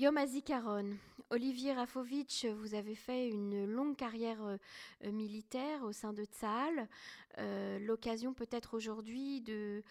Yom 0.00 0.16
Hazikaron. 0.16 0.96
Olivier 1.28 1.74
Rafovitch, 1.74 2.46
vous 2.46 2.74
avez 2.74 2.94
fait 2.94 3.28
une 3.28 3.66
longue 3.66 3.96
carrière 3.96 4.42
euh, 4.42 4.56
euh, 5.04 5.12
militaire 5.12 5.82
au 5.82 5.92
sein 5.92 6.14
de 6.14 6.24
Tsahal. 6.24 6.88
Euh, 7.36 7.78
l'occasion 7.80 8.32
peut-être 8.32 8.72
aujourd'hui 8.72 9.42
de, 9.42 9.82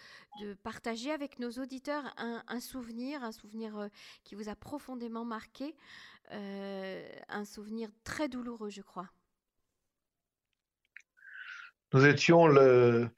partager 0.64 1.12
avec 1.12 1.38
nos 1.38 1.52
auditeurs 1.52 2.12
un, 2.18 2.60
souvenir, 2.60 3.22
un 3.24 3.32
souvenir 3.32 3.88
qui 4.24 4.34
vous 4.34 4.50
a 4.50 4.56
profondément 4.56 5.26
marqué, 5.26 5.76
un 6.32 7.46
souvenir 7.46 7.90
très 8.04 8.30
douloureux, 8.30 8.72
je 8.72 8.82
crois. 8.82 9.12
Nous 11.94 12.08
étions 12.08 12.48
le 12.48 13.12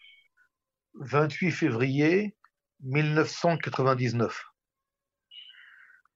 28 0.95 1.51
février 1.51 2.35
1999. 2.81 4.50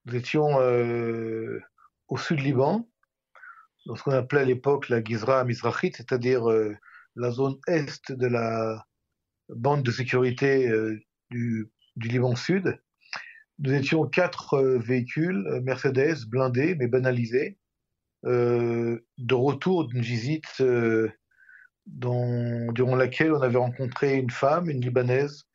Nous 0.06 0.16
étions 0.16 0.60
euh, 0.60 1.60
au 2.10 2.18
sud 2.18 2.40
Liban, 2.40 2.88
dans 3.88 3.96
ce 3.96 4.04
qu'on 4.04 4.12
appelait 4.12 4.42
à 4.42 4.46
l'époque 4.46 4.90
la 4.90 5.04
Gizra 5.04 5.44
Mizrachit, 5.46 5.94
c'est-à-dire 5.94 6.48
euh, 6.50 6.76
la 7.16 7.32
zone 7.32 7.58
est 7.68 8.12
de 8.12 8.28
la 8.28 8.86
bande 9.50 9.82
de 9.82 9.92
sécurité 9.92 10.70
euh, 10.70 11.00
du, 11.32 11.72
Liban 11.96 12.36
Sud. 12.36 12.80
Nous 13.58 13.74
étions 13.74 14.06
quatre 14.06 14.60
véhicules 14.60 15.62
Mercedes 15.64 16.26
blindés 16.28 16.76
mais 16.76 16.88
banalisés, 16.88 17.58
de 18.24 19.34
retour 19.34 19.88
d'une 19.88 20.02
visite 20.02 20.62
durant 21.88 22.96
laquelle 22.98 23.32
on 23.34 23.42
avait 23.42 23.58
rencontré 23.58 24.18
une 24.18 24.30
femme, 24.30 24.70
une 24.70 24.82
Libanaise, 24.82 25.48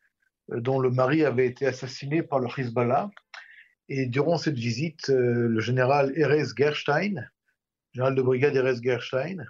dont 0.48 0.79
le 0.79 0.91
mari 0.91 1.24
avait 1.27 1.46
été 1.46 1.66
assassiné 1.66 2.23
par 2.23 2.38
le 2.38 2.48
Hezbollah 2.57 3.10
et 3.91 4.07
durant 4.07 4.39
cette 4.39 4.57
visite, 4.57 5.11
euh, 5.11 5.49
le 5.49 5.61
général 5.61 6.12
Erez 6.17 6.45
Gerstein, 6.57 7.29
général 7.93 8.15
de 8.15 8.23
brigade 8.23 8.55
Erez 8.55 8.80
Gerstein, 8.80 9.45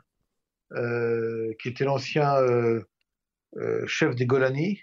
euh, 0.72 1.52
qui 1.60 1.68
était 1.68 1.84
l'ancien 1.84 2.36
euh, 2.36 2.82
chef 3.86 4.16
des 4.16 4.26
Golani, 4.26 4.80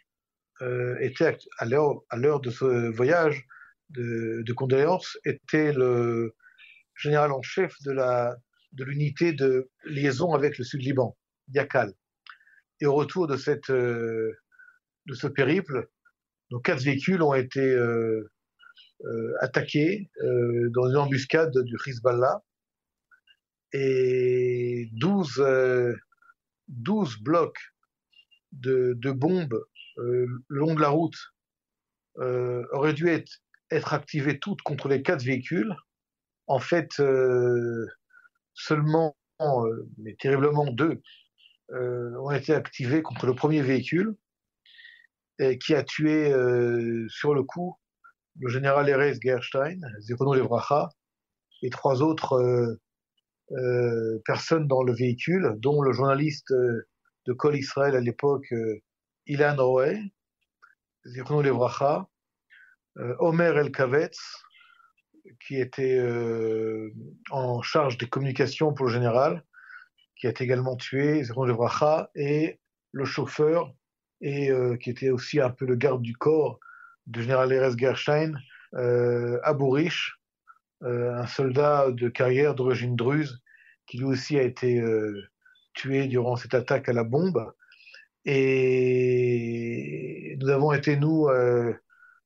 était 0.99 1.37
à 1.59 1.65
l'heure 1.65 2.39
de 2.41 2.49
ce 2.49 2.89
voyage 2.89 3.45
de, 3.89 4.53
condoléances, 4.53 5.17
était 5.23 5.71
le 5.71 6.35
général 6.95 7.31
en 7.31 7.43
chef 7.43 7.75
de 7.83 8.83
l'unité 8.83 9.33
de 9.33 9.69
liaison 9.85 10.33
avec 10.33 10.57
le 10.57 10.63
Sud-Liban, 10.63 11.15
Yakal. 11.49 11.93
Et 12.81 12.87
au 12.87 12.95
retour 12.95 13.27
de 13.27 13.37
cette 13.37 13.69
de 13.69 14.33
ce 15.13 15.27
périple, 15.27 15.87
nos 16.49 16.59
quatre 16.59 16.81
véhicules 16.81 17.21
ont 17.21 17.35
été 17.35 17.77
attaqué 19.39 20.09
euh, 20.23 20.69
dans 20.71 20.89
une 20.89 20.97
embuscade 20.97 21.57
du 21.57 21.75
Hezbollah 21.85 22.41
et 23.73 24.89
12, 24.93 25.43
12 26.67 27.15
euh, 27.15 27.17
blocs 27.21 27.59
de, 28.53 29.11
bombes 29.11 29.63
le 29.97 30.27
long 30.49 30.73
de 30.73 30.81
la 30.81 30.89
route 30.89 31.17
auraient 32.15 32.93
dû 32.93 33.09
être, 33.09 33.41
être 33.71 33.93
activés 33.93 34.39
toutes 34.39 34.61
contre 34.61 34.87
les 34.87 35.01
quatre 35.01 35.23
véhicules. 35.23 35.75
En 36.47 36.59
fait, 36.59 36.89
seulement, 38.53 39.17
mais 39.97 40.15
terriblement 40.19 40.65
deux, 40.71 41.01
ont 41.69 42.31
été 42.31 42.53
activés 42.53 43.01
contre 43.01 43.27
le 43.27 43.35
premier 43.35 43.61
véhicule, 43.61 44.15
qui 45.59 45.75
a 45.75 45.83
tué 45.83 46.31
sur 47.09 47.35
le 47.35 47.43
coup 47.43 47.77
le 48.39 48.49
général 48.49 48.89
Erez 48.89 49.15
Gerstein, 49.21 49.79
Zirono 49.99 50.33
Levracha, 50.33 50.89
et 51.63 51.69
trois 51.69 52.01
autres 52.01 52.33
euh, 52.33 52.79
euh, 53.51 54.21
personnes 54.25 54.67
dans 54.67 54.83
le 54.83 54.93
véhicule, 54.93 55.55
dont 55.57 55.81
le 55.81 55.91
journaliste 55.91 56.51
euh, 56.51 56.87
de 57.25 57.33
Col 57.33 57.57
Israël 57.57 57.95
à 57.95 57.99
l'époque, 57.99 58.53
Ilan 59.25 59.55
Roé, 59.57 60.01
Zirono 61.05 61.41
Levracha, 61.41 62.07
Omer 63.19 63.57
El 63.57 63.71
Kavetz, 63.71 64.17
qui 65.45 65.59
était 65.59 66.01
en 67.29 67.61
charge 67.61 67.97
des 67.97 68.07
communications 68.07 68.73
pour 68.73 68.85
le 68.85 68.93
général, 68.93 69.43
qui 70.15 70.25
a 70.25 70.29
été 70.29 70.45
également 70.45 70.77
tué, 70.77 71.21
Zirono 71.21 71.47
Levracha, 71.47 72.09
et 72.15 72.61
le 72.93 73.03
chauffeur, 73.03 73.73
et 74.21 74.49
qui 74.81 74.89
était 74.89 75.09
aussi 75.09 75.41
un 75.41 75.49
peu 75.49 75.65
le 75.65 75.75
garde 75.75 76.01
du 76.01 76.15
corps 76.15 76.61
du 77.07 77.23
général 77.23 77.51
Erez 77.51 77.77
Gerstein, 77.77 78.37
euh, 78.75 79.39
Abourish, 79.43 80.19
euh, 80.83 81.15
un 81.15 81.25
soldat 81.25 81.91
de 81.91 82.09
carrière 82.09 82.53
d'origine 82.53 82.95
druze, 82.95 83.41
qui 83.87 83.97
lui 83.97 84.05
aussi 84.05 84.37
a 84.37 84.43
été 84.43 84.79
euh, 84.79 85.23
tué 85.73 86.07
durant 86.07 86.35
cette 86.35 86.53
attaque 86.53 86.89
à 86.89 86.93
la 86.93 87.03
bombe. 87.03 87.51
Et 88.25 90.37
nous 90.39 90.49
avons 90.49 90.73
été, 90.73 90.97
nous, 90.97 91.29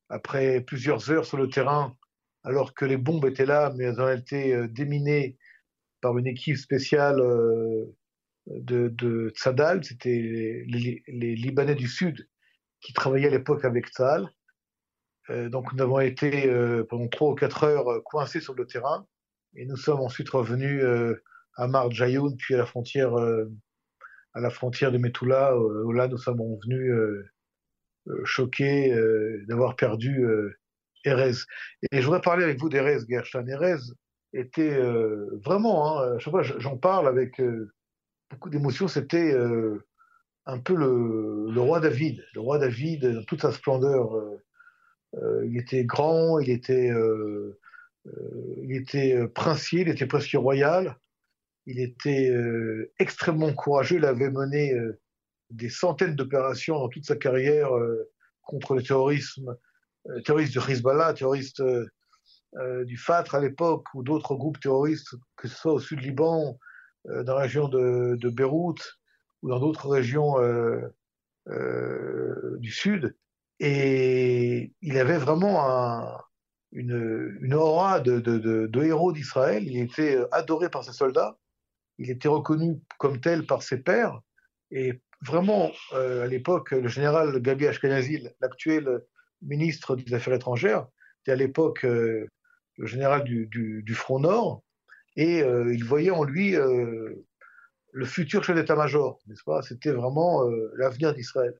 après 0.09 0.61
plusieurs 0.61 1.11
heures 1.11 1.25
sur 1.25 1.37
le 1.37 1.47
terrain, 1.47 1.95
alors 2.43 2.73
que 2.73 2.85
les 2.85 2.97
bombes 2.97 3.25
étaient 3.25 3.45
là, 3.45 3.71
mais 3.77 3.85
elles 3.85 4.01
ont 4.01 4.11
été 4.11 4.67
déminées 4.67 5.37
par 6.01 6.17
une 6.17 6.25
équipe 6.25 6.57
spéciale 6.57 7.21
de, 8.47 8.89
de 8.89 9.31
Tzadal, 9.35 9.83
c'était 9.83 10.09
les, 10.09 11.03
les, 11.07 11.35
Libanais 11.35 11.75
du 11.75 11.87
Sud 11.87 12.27
qui 12.79 12.93
travaillaient 12.93 13.27
à 13.27 13.31
l'époque 13.31 13.65
avec 13.65 13.89
Tzal. 13.89 14.29
Euh, 15.29 15.49
donc 15.49 15.71
nous 15.73 15.83
avons 15.83 15.99
été 15.99 16.49
euh, 16.49 16.83
pendant 16.89 17.07
trois 17.07 17.31
ou 17.31 17.35
quatre 17.35 17.63
heures 17.63 17.91
euh, 17.91 18.01
coincés 18.01 18.41
sur 18.41 18.55
le 18.55 18.65
terrain 18.65 19.05
et 19.55 19.65
nous 19.65 19.75
sommes 19.75 19.99
ensuite 19.99 20.29
revenus 20.29 20.83
à 21.57 21.67
Mar 21.67 21.91
Jayoun 21.91 22.37
puis 22.37 22.55
à 22.55 22.57
la 22.57 22.65
frontière 22.65 23.13
à 24.33 24.39
la 24.39 24.49
frontière 24.49 24.93
de 24.93 24.97
Metula 24.97 25.57
où 25.57 25.91
là 25.91 26.07
nous 26.07 26.17
sommes 26.17 26.39
revenus 26.39 26.93
choqués 28.23 28.95
d'avoir 29.49 29.75
perdu 29.75 30.25
Erez. 31.03 31.33
Et 31.91 31.99
je 31.99 32.05
voudrais 32.05 32.21
parler 32.21 32.45
avec 32.45 32.61
vous 32.61 32.69
d'Erez 32.69 32.99
Gershon. 33.09 33.45
Erez 33.45 33.81
était 34.31 34.79
vraiment, 35.43 35.99
hein, 35.99 36.17
chaque 36.19 36.31
fois 36.31 36.43
j'en 36.43 36.77
parle 36.77 37.09
avec 37.09 37.41
beaucoup 38.29 38.49
d'émotion, 38.49 38.87
c'était 38.87 39.35
un 40.45 40.59
peu 40.59 40.75
le, 40.75 41.51
le, 41.51 41.59
roi 41.59 41.81
David, 41.81 42.25
le 42.35 42.39
roi 42.39 42.57
David 42.57 43.05
dans 43.05 43.23
toute 43.25 43.41
sa 43.41 43.51
splendeur 43.51 44.15
il 45.13 45.57
était 45.57 45.83
grand, 45.83 46.39
il 46.39 46.49
était, 46.49 46.89
euh, 46.89 47.59
euh, 48.07 48.55
il 48.63 48.75
était 48.75 49.27
princier, 49.27 49.81
il 49.81 49.89
était 49.89 50.07
presque 50.07 50.33
royal. 50.33 50.97
Il 51.67 51.79
était 51.79 52.35
extrêmement 52.97 53.53
courageux. 53.53 53.97
Il 53.97 54.05
avait 54.05 54.31
mené 54.31 54.73
des 55.51 55.69
centaines 55.69 56.15
d'opérations 56.15 56.79
dans 56.79 56.89
toute 56.89 57.05
sa 57.05 57.15
carrière 57.15 57.69
contre 58.41 58.73
le 58.73 58.81
terrorisme, 58.81 59.55
terroriste 60.25 60.53
du 60.53 60.71
Hezbollah, 60.71 61.13
terroriste 61.13 61.61
du 62.83 62.97
Fatr 62.97 63.35
à 63.35 63.39
l'époque, 63.39 63.85
ou 63.93 64.01
d'autres 64.01 64.33
groupes 64.33 64.59
terroristes, 64.59 65.13
que 65.35 65.47
ce 65.47 65.55
soit 65.55 65.73
au 65.73 65.79
sud 65.79 65.99
Liban, 65.99 66.57
dans 67.05 67.35
la 67.35 67.41
région 67.41 67.67
de, 67.67 68.17
de 68.19 68.29
Beyrouth, 68.29 68.97
ou 69.43 69.49
dans 69.49 69.59
d'autres 69.59 69.87
régions 69.87 70.37
du 72.57 72.71
sud. 72.71 73.15
Et 73.63 74.73
il 74.81 74.97
avait 74.97 75.19
vraiment 75.19 76.19
une, 76.71 77.53
aura 77.53 77.99
de, 77.99 78.83
héros 78.83 79.13
d'Israël. 79.13 79.67
Il 79.67 79.77
était 79.77 80.17
adoré 80.31 80.67
par 80.71 80.83
ses 80.83 80.93
soldats. 80.93 81.37
Il 81.99 82.09
était 82.09 82.27
reconnu 82.27 82.79
comme 82.97 83.21
tel 83.21 83.45
par 83.45 83.61
ses 83.61 83.77
pairs. 83.77 84.19
Et 84.71 84.99
vraiment, 85.21 85.69
euh, 85.93 86.23
à 86.23 86.27
l'époque, 86.27 86.71
le 86.71 86.87
général 86.87 87.39
Gabi 87.39 87.67
Ashkenazi, 87.67 88.27
l'actuel 88.39 89.03
ministre 89.43 89.95
des 89.95 90.11
Affaires 90.15 90.33
étrangères, 90.33 90.87
était 91.21 91.33
à 91.33 91.35
l'époque 91.35 91.85
euh, 91.85 92.27
le 92.77 92.87
général 92.87 93.23
du, 93.23 93.45
du, 93.45 93.93
Front 93.93 94.21
Nord. 94.21 94.63
Et 95.17 95.43
euh, 95.43 95.71
il 95.71 95.83
voyait 95.83 96.09
en 96.09 96.23
lui 96.23 96.55
le 96.55 98.05
futur 98.05 98.43
chef 98.43 98.55
d'état-major, 98.55 99.19
n'est-ce 99.27 99.43
pas? 99.43 99.61
C'était 99.61 99.91
vraiment 99.91 100.41
l'avenir 100.77 101.13
d'Israël. 101.13 101.53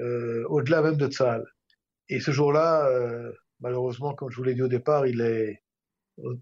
Euh, 0.00 0.44
au-delà 0.48 0.82
même 0.82 0.96
de 0.96 1.08
Tzal. 1.08 1.44
Et 2.08 2.20
ce 2.20 2.30
jour-là, 2.30 2.88
euh, 2.88 3.32
malheureusement, 3.60 4.14
comme 4.14 4.30
je 4.30 4.36
vous 4.36 4.42
l'ai 4.42 4.54
dit 4.54 4.62
au 4.62 4.68
départ, 4.68 5.06
il 5.06 5.20
est 5.20 5.62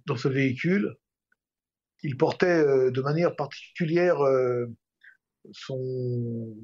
dans 0.07 0.17
ce 0.17 0.29
véhicule. 0.29 0.95
Il 2.03 2.17
portait 2.17 2.47
euh, 2.47 2.91
de 2.91 3.01
manière 3.03 3.37
particulière 3.37 4.19
son, 5.53 6.55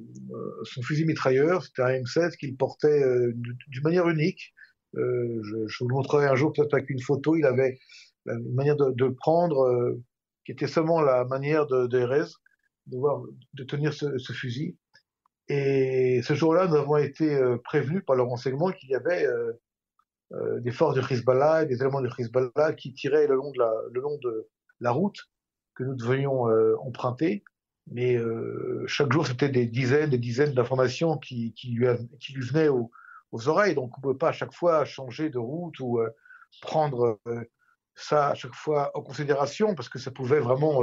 son, 0.64 0.82
fusil 0.82 1.06
mitrailleur, 1.06 1.62
c'était 1.62 1.82
un 1.82 2.02
M16 2.02 2.36
qu'il 2.36 2.56
portait 2.56 3.02
d'une 3.34 3.82
manière 3.82 4.08
unique. 4.08 4.54
Je, 4.94 5.64
je, 5.66 5.76
vous 5.80 5.88
le 5.88 5.94
montrerai 5.94 6.26
un 6.26 6.34
jour 6.36 6.52
peut-être 6.52 6.74
avec 6.74 6.90
une 6.90 7.00
photo. 7.00 7.36
Il 7.36 7.46
avait 7.46 7.78
une 8.26 8.54
manière 8.54 8.76
de, 8.76 8.90
de 8.92 9.08
prendre 9.08 9.96
qui 10.44 10.52
était 10.52 10.66
seulement 10.66 11.00
la 11.00 11.24
manière 11.24 11.66
de, 11.66 11.86
de 11.86 11.98
de, 12.86 12.96
voir, 12.96 13.22
de 13.54 13.64
tenir 13.64 13.92
ce, 13.92 14.18
ce 14.18 14.32
fusil. 14.32 14.76
Et 15.48 16.22
ce 16.22 16.34
jour-là, 16.34 16.66
nous 16.66 16.74
avons 16.74 16.96
été 16.96 17.34
euh, 17.34 17.56
prévenus 17.58 18.02
par 18.04 18.16
le 18.16 18.22
renseignement 18.22 18.72
qu'il 18.72 18.90
y 18.90 18.94
avait 18.94 19.26
euh, 19.26 20.60
des 20.60 20.72
forces 20.72 20.94
du 20.94 21.14
Hezbollah 21.14 21.62
et 21.62 21.66
des 21.66 21.76
éléments 21.76 22.00
du 22.00 22.08
Hezbollah 22.18 22.72
qui 22.76 22.92
tiraient 22.92 23.28
le 23.28 23.36
long 23.36 23.52
de 23.52 23.58
la, 23.58 23.72
le 23.92 24.00
long 24.00 24.18
de 24.22 24.48
la 24.80 24.90
route 24.90 25.18
que 25.74 25.84
nous 25.84 25.94
devions 25.94 26.46
emprunter. 26.80 27.44
Mais 27.86 28.18
chaque 28.86 29.12
jour, 29.12 29.26
c'était 29.26 29.50
des 29.50 29.66
dizaines, 29.66 30.10
des 30.10 30.18
dizaines 30.18 30.52
d'informations 30.52 31.16
qui, 31.18 31.52
qui, 31.52 31.70
lui, 31.70 31.86
qui 32.18 32.32
lui 32.32 32.44
venaient 32.44 32.68
aux, 32.68 32.90
aux 33.30 33.48
oreilles. 33.48 33.74
Donc, 33.74 33.92
on 33.96 34.08
ne 34.08 34.12
peut 34.12 34.18
pas 34.18 34.30
à 34.30 34.32
chaque 34.32 34.52
fois 34.52 34.84
changer 34.84 35.30
de 35.30 35.38
route 35.38 35.78
ou 35.80 36.00
prendre 36.62 37.20
ça 37.94 38.30
à 38.30 38.34
chaque 38.34 38.54
fois 38.54 38.90
en 38.94 39.02
considération 39.02 39.74
parce 39.74 39.88
que 39.88 39.98
ça 39.98 40.10
pouvait 40.10 40.40
vraiment 40.40 40.82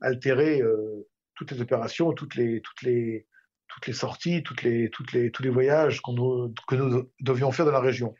altérer 0.00 0.60
toutes 1.34 1.52
les 1.52 1.62
opérations, 1.62 2.12
toutes 2.12 2.34
les, 2.34 2.60
toutes 2.60 2.82
les, 2.82 3.26
toutes 3.72 3.86
les 3.86 3.92
sorties, 3.92 4.42
toutes 4.42 4.62
les, 4.62 4.90
toutes 4.90 5.12
les, 5.12 5.30
tous 5.30 5.42
les 5.42 5.48
voyages 5.48 6.02
que 6.02 6.74
nous 6.74 7.10
devions 7.20 7.52
faire 7.52 7.64
dans 7.64 7.72
la 7.72 7.80
région. 7.80 8.14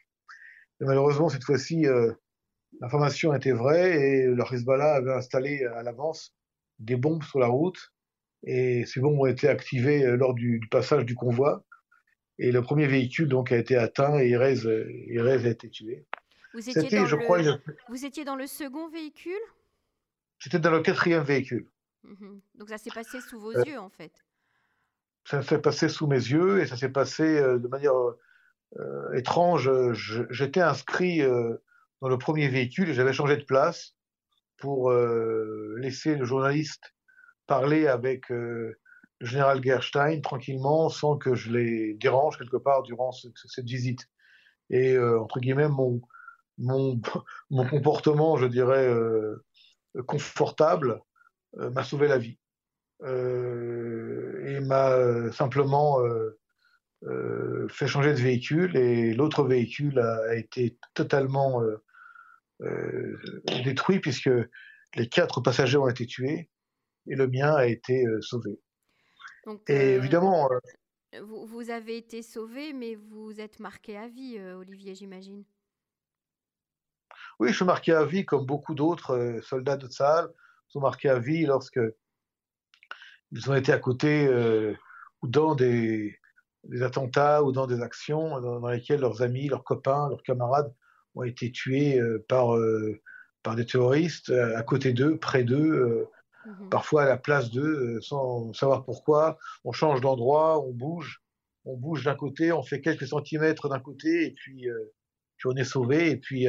Et 0.81 0.84
malheureusement, 0.84 1.28
cette 1.28 1.44
fois-ci, 1.44 1.87
euh, 1.87 2.12
l'information 2.81 3.34
était 3.34 3.52
vraie 3.52 3.94
et 4.00 4.26
le 4.26 4.43
Hezbollah 4.50 4.94
avait 4.94 5.12
installé 5.12 5.64
à 5.64 5.82
l'avance 5.82 6.34
des 6.78 6.96
bombes 6.96 7.22
sur 7.22 7.38
la 7.38 7.49
route. 7.49 7.93
Et 8.44 8.84
ces 8.87 9.00
bombes 9.00 9.20
ont 9.20 9.26
été 9.26 9.49
activées 9.49 10.04
euh, 10.04 10.16
lors 10.16 10.34
du, 10.34 10.60
passage 10.70 11.04
du 11.04 11.14
convoi. 11.14 11.64
Et 12.38 12.50
le 12.50 12.62
premier 12.62 12.87
véhicule 12.87 13.28
donc 13.28 13.52
a 13.52 13.58
été 13.58 13.76
atteint 13.76 14.19
et 14.19 14.31
Erez, 14.31 14.66
a 14.66 15.49
été 15.49 15.69
tué. 15.69 16.06
Vous 16.54 16.69
étiez, 16.69 16.99
dans 16.99 17.06
je 17.06 17.16
le... 17.16 17.22
crois, 17.22 17.38
Vous 17.88 18.04
étiez 18.04 18.25
dans 18.25 18.37
le 18.37 18.46
second 18.46 18.88
véhicule? 18.88 19.40
J'étais 20.38 20.58
dans 20.58 20.70
le 20.70 20.81
quatrième 20.81 21.22
véhicule. 21.22 21.69
Mhm. 22.02 22.40
Donc 22.56 22.69
ça 22.70 22.78
s'est 22.78 22.90
passé 22.90 23.20
sous 23.20 23.38
vos 23.38 23.56
euh, 23.56 23.64
yeux 23.64 23.78
en 23.78 23.90
fait 23.90 24.12
Ça 25.25 25.43
s'est 25.43 25.61
passé 25.61 25.89
sous 25.89 26.07
mes 26.07 26.17
yeux 26.17 26.61
et 26.61 26.67
ça 26.67 26.77
s'est 26.77 26.89
passé 26.89 27.23
euh, 27.23 27.59
de 27.59 27.69
manière 27.69 27.95
euh, 28.79 29.13
étrange. 29.15 29.71
J'étais 30.31 30.61
inscrit 30.61 31.23
dans 32.01 32.09
le 32.09 32.19
premier 32.19 32.49
véhicule 32.49 32.89
et 32.91 32.95
j'avais 32.95 33.13
changé 33.13 33.37
de 33.37 33.45
place 33.45 33.95
pour 34.57 34.93
laisser 34.93 36.15
le 36.15 36.25
journaliste 36.25 36.95
parler 37.47 37.87
avec 37.89 38.29
le 38.31 38.79
général 39.21 39.63
Gerstein 39.63 40.21
tranquillement 40.21 40.89
sans 40.89 41.17
que 41.17 41.35
je 41.35 41.51
les 41.51 41.95
dérange 41.95 42.39
quelque 42.39 42.57
part 42.57 42.83
durant 42.83 43.13
cette 43.13 43.67
visite. 43.67 44.09
Et 44.71 44.99
entre 44.99 45.41
guillemets, 45.41 45.69
mon, 45.69 46.01
mon, 46.59 47.01
mon 47.51 47.69
comportement, 47.69 48.37
je 48.37 48.47
dirais, 48.47 48.89
confortable, 50.07 51.03
euh, 51.59 51.71
m'a 51.71 51.85
sauvé 51.85 52.09
la 52.09 52.19
vie 52.19 52.39
euh, 52.39 52.42
et 53.04 54.60
m'a 54.60 55.32
simplement 55.32 56.00
euh, 57.04 57.69
fait 57.69 57.88
changer 57.88 58.12
de 58.12 58.20
véhicule 58.20 58.76
et 58.76 59.12
l'autre 59.12 59.44
véhicule 59.44 59.99
a, 59.99 60.34
été 60.37 60.78
totalement 60.94 61.62
détruit 63.64 64.00
puisque 64.00 64.31
les 64.94 65.08
quatre 65.08 65.40
passagers 65.40 65.78
ont 65.78 65.88
été 65.88 66.06
tués 66.06 66.49
et 67.08 67.16
le 67.16 67.26
mien 67.26 67.54
a 67.54 67.66
été 67.66 68.04
sauvé. 68.20 68.60
et 69.69 69.94
évidemment. 69.94 70.49
Vous, 71.20 71.44
vous, 71.46 71.70
avez 71.70 71.99
été 71.99 72.22
sauvé, 72.22 72.72
mais 72.72 72.94
vous 72.94 73.38
êtes 73.40 73.60
marqué 73.60 73.99
à 73.99 74.08
vie, 74.08 74.38
Olivier, 74.38 74.94
j'imagine. 74.94 75.44
Oui, 77.38 77.49
je 77.49 77.56
suis 77.56 77.64
marqué 77.64 77.93
à 77.93 78.04
vie 78.04 78.25
comme 78.25 78.46
beaucoup 78.46 78.75
d'autres 78.75 79.40
soldats 79.43 79.76
de 79.76 79.88
Tsahal 79.88 80.28
sont 80.69 80.81
marqués 80.81 81.08
à 81.08 81.19
vie 81.19 81.44
lorsque 81.44 81.81
ils 83.32 83.50
ont 83.50 83.55
été 83.55 83.73
à 83.73 83.79
côté 83.79 84.26
euh, 84.26 84.75
ou 85.23 85.29
dans 85.29 85.55
des, 85.55 86.19
attentats 86.82 87.43
ou 87.43 87.52
dans 87.52 87.67
des 87.67 87.81
actions 87.81 88.40
dans, 88.40 88.69
lesquelles 88.69 89.00
leurs 89.00 89.23
amis, 89.23 89.49
leurs 89.49 89.64
copains, 89.64 90.08
leurs 90.08 90.23
camarades 90.23 90.73
ont 91.14 91.23
été 91.25 91.50
tués 91.50 91.99
euh, 91.99 92.25
par, 92.29 92.56
euh, 92.56 93.00
par 93.43 93.56
des 93.56 93.67
terroristes 93.67 94.31
à 94.31 94.62
côté 94.62 94.93
d'eux, 94.93 95.19
près 95.19 95.44
d'eux, 95.44 96.06
mhm. 96.46 96.69
parfois 96.69 97.02
à 97.02 97.06
la 97.06 97.17
place 97.17 97.50
d'eux, 97.50 98.00
sans 98.00 98.52
savoir 98.52 98.84
pourquoi. 98.84 99.38
On 99.64 99.73
change 99.73 100.00
d'endroit, 100.00 100.61
on 100.61 100.73
bouge, 100.73 101.23
on 101.64 101.76
bouge 101.76 102.05
d'un 102.05 102.14
côté, 102.14 102.52
on 102.52 102.62
fait 102.62 102.81
quelques 102.81 103.06
centimètres 103.06 103.69
d'un 103.69 103.81
côté 103.81 104.26
et 104.26 104.31
puis, 104.31 104.69
puis, 105.37 105.49
on 105.49 105.56
est 105.56 105.64
sauvé 105.64 106.11
et 106.11 106.17
puis 106.17 106.46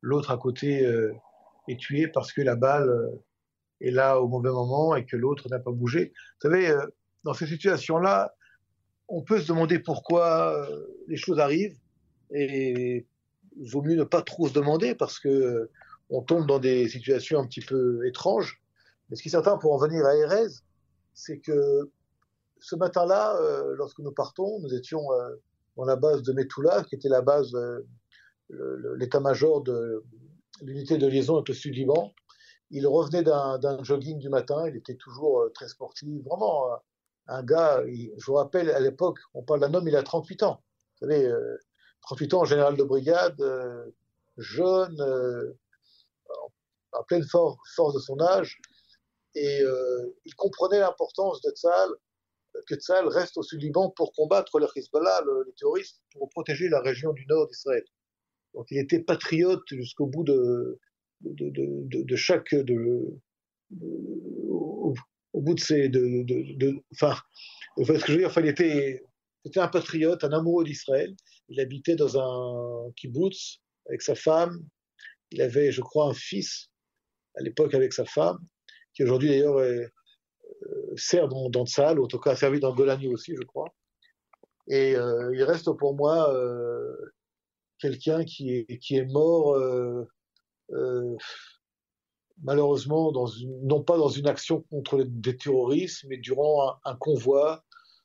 l'autre 0.00 0.30
à 0.30 0.38
côté 0.38 0.82
est 1.68 1.80
tué 1.80 2.08
parce 2.08 2.32
que 2.32 2.40
la 2.40 2.56
balle 2.56 2.90
est 3.86 3.90
là 3.90 4.20
au 4.20 4.28
mauvais 4.28 4.50
moment 4.50 4.96
et 4.96 5.04
que 5.04 5.16
l'autre 5.16 5.48
n'a 5.48 5.58
pas 5.58 5.70
bougé. 5.70 6.12
Vous 6.42 6.50
savez, 6.50 6.68
euh, 6.68 6.86
dans 7.24 7.34
ces 7.34 7.46
situations-là, 7.46 8.34
on 9.08 9.22
peut 9.22 9.40
se 9.40 9.48
demander 9.48 9.78
pourquoi 9.78 10.54
euh, 10.54 10.86
les 11.08 11.16
choses 11.16 11.38
arrivent 11.38 11.76
et 12.30 13.06
il 13.56 13.70
vaut 13.70 13.82
mieux 13.82 13.96
ne 13.96 14.04
pas 14.04 14.22
trop 14.22 14.48
se 14.48 14.54
demander 14.54 14.94
parce 14.94 15.18
que 15.18 15.28
euh, 15.28 15.70
on 16.10 16.22
tombe 16.22 16.46
dans 16.46 16.58
des 16.58 16.88
situations 16.88 17.38
un 17.40 17.46
petit 17.46 17.60
peu 17.60 18.06
étranges. 18.06 18.62
Mais 19.08 19.16
ce 19.16 19.22
qui 19.22 19.28
est 19.28 19.32
certain 19.32 19.58
pour 19.58 19.72
en 19.72 19.78
venir 19.78 20.04
à 20.04 20.16
Erez, 20.16 20.52
c'est 21.14 21.38
que 21.38 21.90
ce 22.60 22.76
matin-là, 22.76 23.38
lorsque 23.76 23.98
nous 23.98 24.12
partons, 24.12 24.58
nous 24.60 24.74
étions 24.74 25.02
dans 25.76 25.84
la 25.84 25.96
base 25.96 26.22
de 26.22 26.32
Metula, 26.32 26.82
qui 26.84 26.94
était 26.94 27.08
la 27.08 27.20
base, 27.20 27.54
l'état-major 28.48 29.62
de 29.62 30.02
l'unité 30.62 30.98
de 30.98 31.06
liaison 31.06 31.36
avec 31.36 31.48
le 31.48 31.54
Sud-Liban. 31.54 32.12
Il 32.70 32.86
revenait 32.86 33.22
d'un 33.22 33.82
jogging 33.82 34.18
du 34.18 34.28
matin, 34.28 34.66
il 34.68 34.76
était 34.76 34.96
toujours 34.96 35.40
euh, 35.40 35.50
très 35.50 35.68
sportif, 35.68 36.22
vraiment 36.24 36.72
euh, 36.72 36.76
un 37.26 37.42
gars, 37.42 37.82
je 37.86 38.26
vous 38.26 38.34
rappelle, 38.34 38.70
à 38.70 38.80
l'époque, 38.80 39.18
on 39.32 39.42
parle 39.42 39.60
d'un 39.60 39.72
homme, 39.74 39.88
il 39.88 39.96
a 39.96 40.02
38 40.02 40.42
ans. 40.42 40.62
Vous 41.00 41.08
savez, 41.08 41.30
38 42.02 42.34
euh, 42.34 42.36
ans, 42.36 42.44
général 42.44 42.76
de 42.76 42.82
brigade, 42.82 43.42
jeune, 44.36 45.54
en 46.92 47.02
pleine 47.04 47.24
force 47.24 47.94
de 47.94 47.98
son 47.98 48.20
âge, 48.20 48.58
et 49.34 49.62
il 50.24 50.34
comprenait 50.34 50.80
l'importance 50.80 51.40
de 51.40 51.50
Tzal, 51.50 51.88
que 52.66 52.74
Tzal 52.74 53.08
reste 53.08 53.38
au 53.38 53.42
Sud-Liban 53.42 53.90
pour 53.90 54.12
combattre 54.12 54.58
le 54.58 54.66
Hezbollah, 54.76 55.22
les 55.46 55.52
terroristes, 55.54 56.02
pour 56.12 56.28
protéger 56.28 56.68
la 56.68 56.80
région 56.80 57.12
du 57.14 57.24
nord 57.26 57.46
d'Israël. 57.46 57.84
Donc 58.52 58.66
il 58.70 58.78
était 58.78 59.00
patriote 59.00 59.62
jusqu'au 59.70 60.06
bout 60.06 60.24
de, 60.24 60.78
de, 61.24 62.16
chaque. 62.16 62.54
Au, 64.52 64.94
bout 65.34 65.54
de 65.54 65.60
ces. 65.60 65.88
De, 65.88 66.82
enfin, 66.92 67.16
ce 67.76 67.92
que 67.92 68.06
je 68.06 68.12
veux 68.12 68.18
dire, 68.18 68.28
enfin, 68.28 68.42
il 68.42 68.48
était, 68.48 69.02
un 69.56 69.68
patriote, 69.68 70.24
un 70.24 70.32
amoureux 70.32 70.64
d'Israël. 70.64 71.14
Il 71.48 71.60
habitait 71.60 71.96
dans 71.96 72.18
un 72.18 72.90
kibbutz 72.96 73.60
avec 73.88 74.02
sa 74.02 74.14
femme. 74.14 74.64
Il 75.30 75.42
avait, 75.42 75.72
je 75.72 75.80
crois, 75.80 76.08
un 76.08 76.14
fils 76.14 76.70
à 77.36 77.42
l'époque 77.42 77.74
avec 77.74 77.92
sa 77.92 78.04
femme, 78.04 78.38
qui 78.94 79.02
aujourd'hui 79.02 79.28
d'ailleurs 79.28 79.58
euh, 79.58 79.86
sert 80.96 81.28
dans, 81.28 81.50
dans 81.50 81.66
Tzal, 81.66 81.98
ou 81.98 82.04
en 82.04 82.06
tout 82.06 82.20
cas 82.20 82.32
a 82.32 82.36
servi 82.36 82.60
dans 82.60 82.74
Golani 82.74 83.08
aussi, 83.08 83.34
je 83.36 83.42
crois. 83.42 83.74
Et 84.68 84.96
euh, 84.96 85.34
il 85.34 85.42
reste 85.42 85.70
pour 85.72 85.94
moi 85.94 86.32
euh, 86.34 86.94
quelqu'un 87.78 88.24
qui 88.24 88.54
est, 88.54 88.78
qui 88.78 88.96
est 88.96 89.04
mort 89.04 89.56
malheureusement, 92.42 93.12
dans 93.12 93.26
non 93.62 93.82
pas 93.82 93.96
dans 93.96 94.08
une 94.08 94.26
action 94.26 94.62
contre 94.70 95.02
des 95.02 95.36
terroristes, 95.36 96.04
mais 96.08 96.16
durant 96.16 96.76
un, 96.84 96.96
convoi 96.96 97.64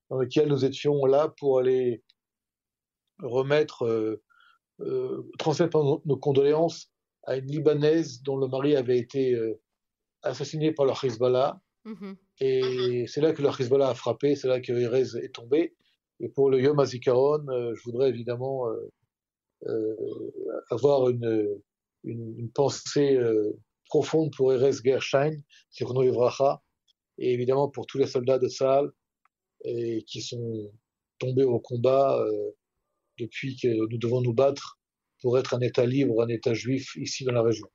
dans 0.09 0.17
lequel 0.17 0.49
nous 0.49 0.65
étions 0.65 1.05
là 1.05 1.33
pour 1.37 1.59
aller 1.59 2.03
remettre, 3.19 3.85
euh, 3.85 4.21
euh, 4.81 5.29
transmettre 5.37 5.77
nos, 6.05 6.17
condoléances 6.17 6.91
à 7.23 7.37
une 7.37 7.47
Libanaise 7.47 8.21
dont 8.23 8.37
le 8.37 8.47
mari 8.47 8.75
avait 8.75 8.97
été 8.97 9.37
assassiné 10.23 10.71
par 10.71 10.85
le 10.85 10.93
Hezbollah. 11.03 11.59
Mm-hmm. 11.85 12.15
Et 12.41 13.05
c'est 13.07 13.21
là 13.21 13.33
que 13.33 13.41
le 13.41 13.49
Hezbollah 13.49 13.89
a 13.89 13.95
frappé, 13.95 14.35
c'est 14.35 14.47
là 14.47 14.59
que 14.61 14.71
Erez 14.71 15.17
est 15.17 15.33
tombé. 15.33 15.75
Et 16.21 16.29
pour 16.29 16.49
le 16.49 16.59
Yom 16.61 16.79
HaZikaron, 16.79 17.45
je 17.75 17.81
voudrais 17.83 18.09
évidemment 18.09 18.67
avoir 20.69 21.09
une, 21.09 21.61
une, 22.03 22.49
pensée 22.51 23.15
euh, 23.15 23.57
profonde 23.85 24.31
pour 24.35 24.53
Erez 24.53 24.77
Gershine, 24.83 25.43
Zirno 25.71 26.03
Evracha, 26.03 26.61
et 27.17 27.33
évidemment 27.33 27.69
pour 27.69 27.85
tous 27.85 27.97
les 27.97 28.07
soldats 28.07 28.39
de 28.39 28.47
Saal 28.47 28.91
et 29.65 30.03
qui 30.03 30.21
sont 30.21 30.71
tombés 31.17 31.43
au 31.43 31.59
combat 31.59 32.17
euh, 32.19 32.51
depuis 33.17 33.57
que 33.57 33.67
nous 33.67 33.97
devons 33.97 34.21
nous 34.21 34.33
battre 34.33 34.79
pour 35.21 35.37
être 35.37 35.53
un 35.53 35.59
État 35.59 35.85
libre, 35.85 36.21
un 36.23 36.29
État 36.29 36.53
juif 36.53 36.95
ici 36.95 37.25
dans 37.25 37.33
la 37.33 37.41
région. 37.41 37.67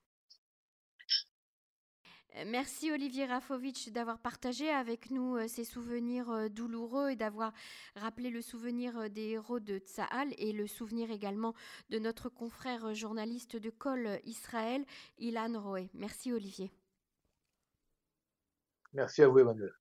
Euh, 2.36 2.44
merci 2.46 2.90
Olivier 2.90 3.26
Rafovitch 3.26 3.90
d'avoir 3.90 4.18
partagé 4.18 4.68
avec 4.68 5.10
nous 5.10 5.36
euh, 5.36 5.46
ces 5.46 5.64
souvenirs 5.64 6.30
euh, 6.30 6.48
douloureux 6.48 7.10
et 7.10 7.16
d'avoir 7.16 7.52
rappelé 7.94 8.30
le 8.30 8.42
souvenir 8.42 9.08
des 9.10 9.30
héros 9.30 9.60
de 9.60 9.78
Tsahal 9.78 10.32
et 10.38 10.52
le 10.52 10.66
souvenir 10.66 11.10
également 11.10 11.54
de 11.90 11.98
notre 11.98 12.28
confrère 12.28 12.94
journaliste 12.94 13.56
de 13.56 13.70
Col 13.70 14.18
Israël, 14.24 14.84
Ilan 15.18 15.60
Roé. 15.60 15.90
Merci 15.94 16.32
Olivier. 16.32 16.72
Merci 18.92 19.22
à 19.22 19.28
vous 19.28 19.38
Emmanuel. 19.38 19.72